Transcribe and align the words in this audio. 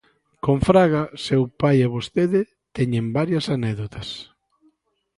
Con 0.45 0.57
Fraga, 0.67 1.03
seu 1.25 1.41
pai 1.61 1.77
e 1.85 1.87
vostede 1.95 2.41
teñen 2.77 3.05
varias 3.17 3.45
anécdotas. 3.57 4.07